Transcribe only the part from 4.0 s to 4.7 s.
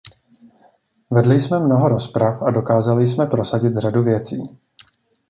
věcí.